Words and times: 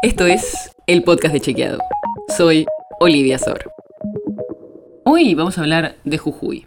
Esto 0.00 0.26
es 0.26 0.70
el 0.86 1.02
podcast 1.02 1.34
de 1.34 1.40
Chequeado. 1.40 1.78
Soy 2.36 2.66
Olivia 3.00 3.36
Sor. 3.36 3.72
Hoy 5.04 5.34
vamos 5.34 5.58
a 5.58 5.62
hablar 5.62 5.96
de 6.04 6.18
Jujuy. 6.18 6.66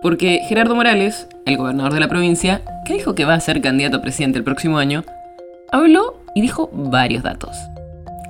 Porque 0.00 0.40
Gerardo 0.48 0.74
Morales, 0.74 1.28
el 1.44 1.58
gobernador 1.58 1.92
de 1.92 2.00
la 2.00 2.08
provincia, 2.08 2.62
que 2.86 2.94
dijo 2.94 3.14
que 3.14 3.26
va 3.26 3.34
a 3.34 3.40
ser 3.40 3.60
candidato 3.60 3.98
a 3.98 4.00
presidente 4.00 4.38
el 4.38 4.44
próximo 4.44 4.78
año, 4.78 5.04
habló 5.70 6.22
y 6.34 6.40
dijo 6.40 6.70
varios 6.72 7.22
datos. 7.22 7.54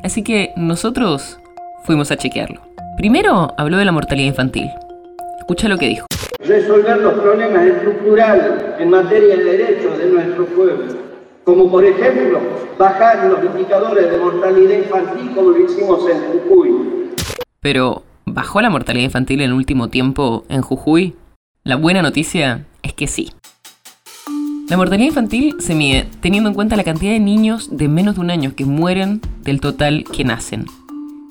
Así 0.03 0.25
que 0.25 0.53
nosotros 0.57 1.39
fuimos 1.85 2.11
a 2.11 2.17
chequearlo. 2.17 2.63
Primero 2.97 3.55
habló 3.57 3.77
de 3.77 3.85
la 3.85 3.93
mortalidad 3.93 4.27
infantil. 4.27 4.69
Escucha 5.39 5.69
lo 5.69 5.79
que 5.79 5.87
dijo. 5.87 6.07
Resolver 6.41 6.97
los 6.97 7.15
problemas 7.15 7.65
estructurales 7.65 8.81
en 8.81 8.91
materia 8.91 9.37
de 9.37 9.45
derechos 9.45 9.99
de 9.99 10.07
nuestro 10.07 10.47
pueblo 10.47 11.02
como 11.45 11.71
por 11.71 11.85
ejemplo 11.85 12.41
bajar 12.79 13.27
los 13.27 13.45
indicadores 13.45 14.11
de 14.11 14.19
mortalidad 14.19 14.79
infantil 14.79 15.31
como 15.35 15.51
lo 15.51 15.65
hicimos 15.65 16.01
en 16.09 16.41
Jujuy. 16.41 16.71
Pero, 17.61 18.03
¿bajó 18.27 18.61
la 18.61 18.71
mortalidad 18.71 19.05
infantil 19.05 19.41
en 19.41 19.51
el 19.51 19.53
último 19.53 19.89
tiempo 19.89 20.45
en 20.49 20.63
Jujuy? 20.63 21.15
La 21.65 21.77
buena 21.77 22.03
noticia 22.03 22.67
es 22.83 22.93
que 22.93 23.07
sí. 23.07 23.33
La 24.69 24.77
mortalidad 24.77 25.09
infantil 25.09 25.57
se 25.59 25.75
mide 25.75 26.09
teniendo 26.21 26.49
en 26.49 26.55
cuenta 26.55 26.77
la 26.77 26.85
cantidad 26.85 27.13
de 27.13 27.21
niños 27.21 27.77
de 27.77 27.89
menos 27.89 28.15
de 28.15 28.21
un 28.23 28.31
año 28.31 28.55
que 28.57 28.65
mueren 28.65 29.21
del 29.43 29.61
total 29.61 30.05
que 30.05 30.25
nacen. 30.25 30.67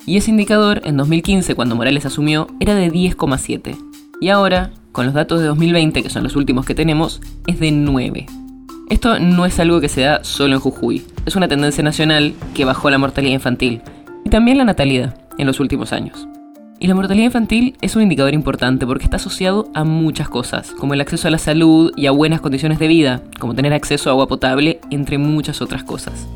Y 0.06 0.16
ese 0.16 0.30
indicador 0.30 0.80
en 0.84 0.96
2015, 0.96 1.54
cuando 1.54 1.74
Morales 1.74 2.06
asumió, 2.06 2.48
era 2.60 2.74
de 2.74 2.90
10,7. 2.90 3.76
Y 4.20 4.28
ahora, 4.28 4.70
con 4.92 5.06
los 5.06 5.14
datos 5.14 5.40
de 5.40 5.46
2020, 5.46 6.02
que 6.02 6.10
son 6.10 6.22
los 6.22 6.36
últimos 6.36 6.66
que 6.66 6.74
tenemos, 6.74 7.20
es 7.46 7.58
de 7.60 7.72
9. 7.72 8.26
Esto 8.90 9.18
no 9.18 9.46
es 9.46 9.58
algo 9.58 9.80
que 9.80 9.88
se 9.88 10.02
da 10.02 10.24
solo 10.24 10.54
en 10.54 10.60
Jujuy, 10.60 11.04
es 11.24 11.36
una 11.36 11.48
tendencia 11.48 11.82
nacional 11.82 12.34
que 12.54 12.64
bajó 12.64 12.90
la 12.90 12.98
mortalidad 12.98 13.34
infantil 13.34 13.80
y 14.24 14.30
también 14.30 14.58
la 14.58 14.64
natalidad 14.64 15.16
en 15.38 15.46
los 15.46 15.60
últimos 15.60 15.92
años. 15.92 16.28
Y 16.78 16.88
la 16.88 16.96
mortalidad 16.96 17.26
infantil 17.26 17.76
es 17.80 17.94
un 17.94 18.02
indicador 18.02 18.34
importante 18.34 18.86
porque 18.86 19.04
está 19.04 19.16
asociado 19.16 19.70
a 19.72 19.84
muchas 19.84 20.28
cosas, 20.28 20.72
como 20.72 20.94
el 20.94 21.00
acceso 21.00 21.28
a 21.28 21.30
la 21.30 21.38
salud 21.38 21.92
y 21.96 22.06
a 22.06 22.10
buenas 22.10 22.40
condiciones 22.40 22.80
de 22.80 22.88
vida, 22.88 23.22
como 23.38 23.54
tener 23.54 23.72
acceso 23.72 24.10
a 24.10 24.12
agua 24.12 24.26
potable, 24.26 24.80
entre 24.90 25.16
muchas 25.16 25.62
otras 25.62 25.84
cosas. 25.84 26.26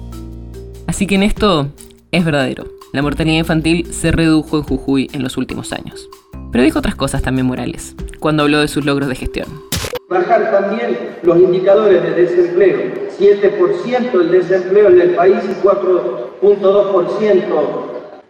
Así 0.86 1.08
que 1.08 1.16
en 1.16 1.24
esto 1.24 1.68
es 2.12 2.24
verdadero, 2.24 2.64
la 2.92 3.02
mortalidad 3.02 3.38
infantil 3.38 3.92
se 3.92 4.12
redujo 4.12 4.58
en 4.58 4.62
Jujuy 4.62 5.10
en 5.12 5.24
los 5.24 5.36
últimos 5.36 5.72
años. 5.72 6.08
Pero 6.52 6.62
dijo 6.62 6.78
otras 6.78 6.94
cosas 6.94 7.22
también 7.22 7.46
Morales, 7.46 7.96
cuando 8.20 8.44
habló 8.44 8.60
de 8.60 8.68
sus 8.68 8.84
logros 8.84 9.08
de 9.08 9.16
gestión. 9.16 9.65
Bajar 10.08 10.52
también 10.52 11.16
los 11.24 11.36
indicadores 11.36 12.00
de 12.00 12.12
desempleo. 12.12 12.78
7% 13.18 14.20
el 14.20 14.30
desempleo 14.30 14.88
en 14.88 15.00
el 15.00 15.16
país 15.16 15.38
y 15.42 15.66
4.2% 15.66 17.86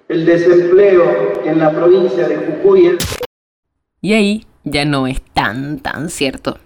el 0.08 0.24
desempleo 0.24 1.42
en 1.44 1.58
la 1.58 1.70
provincia 1.72 2.26
de 2.26 2.36
Jujuy. 2.36 2.96
Y 4.00 4.14
ahí 4.14 4.46
ya 4.64 4.86
no 4.86 5.06
es 5.06 5.20
tan, 5.34 5.80
tan 5.80 6.08
cierto. 6.08 6.56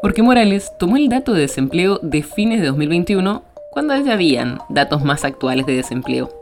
Porque 0.00 0.22
Morales 0.22 0.72
tomó 0.78 0.96
el 0.96 1.10
dato 1.10 1.34
de 1.34 1.42
desempleo 1.42 1.98
de 2.00 2.22
fines 2.22 2.62
de 2.62 2.68
2021 2.68 3.42
cuando 3.70 3.94
ya 3.96 4.14
habían 4.14 4.60
datos 4.70 5.04
más 5.04 5.26
actuales 5.26 5.66
de 5.66 5.76
desempleo. 5.76 6.39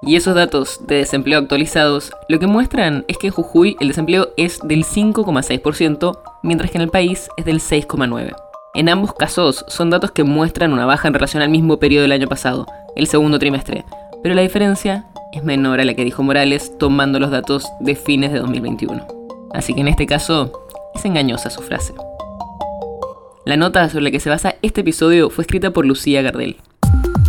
Y 0.00 0.14
esos 0.14 0.34
datos 0.34 0.86
de 0.86 0.96
desempleo 0.96 1.40
actualizados 1.40 2.12
lo 2.28 2.38
que 2.38 2.46
muestran 2.46 3.04
es 3.08 3.18
que 3.18 3.28
en 3.28 3.32
Jujuy 3.32 3.76
el 3.80 3.88
desempleo 3.88 4.28
es 4.36 4.60
del 4.62 4.84
5,6%, 4.84 6.18
mientras 6.42 6.70
que 6.70 6.78
en 6.78 6.82
el 6.82 6.90
país 6.90 7.28
es 7.36 7.44
del 7.44 7.60
6,9%. 7.60 8.36
En 8.74 8.88
ambos 8.88 9.12
casos 9.14 9.64
son 9.66 9.90
datos 9.90 10.12
que 10.12 10.22
muestran 10.22 10.72
una 10.72 10.86
baja 10.86 11.08
en 11.08 11.14
relación 11.14 11.42
al 11.42 11.48
mismo 11.48 11.78
periodo 11.78 12.02
del 12.02 12.12
año 12.12 12.28
pasado, 12.28 12.66
el 12.94 13.08
segundo 13.08 13.38
trimestre, 13.38 13.84
pero 14.22 14.34
la 14.34 14.42
diferencia 14.42 15.06
es 15.32 15.42
menor 15.42 15.80
a 15.80 15.84
la 15.84 15.94
que 15.94 16.04
dijo 16.04 16.22
Morales 16.22 16.78
tomando 16.78 17.18
los 17.18 17.30
datos 17.30 17.66
de 17.80 17.96
fines 17.96 18.32
de 18.32 18.38
2021. 18.38 19.04
Así 19.52 19.74
que 19.74 19.80
en 19.80 19.88
este 19.88 20.06
caso 20.06 20.52
es 20.94 21.04
engañosa 21.04 21.50
su 21.50 21.62
frase. 21.62 21.94
La 23.44 23.56
nota 23.56 23.88
sobre 23.88 24.04
la 24.04 24.10
que 24.10 24.20
se 24.20 24.30
basa 24.30 24.56
este 24.62 24.82
episodio 24.82 25.30
fue 25.30 25.42
escrita 25.42 25.70
por 25.70 25.86
Lucía 25.86 26.22
Gardel. 26.22 26.58